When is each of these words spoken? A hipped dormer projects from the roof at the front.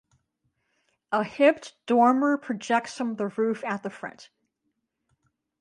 A 1.11 1.23
hipped 1.23 1.75
dormer 1.85 2.35
projects 2.35 2.97
from 2.97 3.17
the 3.17 3.27
roof 3.27 3.63
at 3.63 3.83
the 3.83 3.91
front. 3.91 4.31